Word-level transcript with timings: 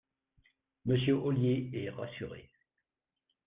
Monsieur 0.85 1.13
Ollier 1.13 1.69
est 1.75 1.91
rassuré 1.91 2.49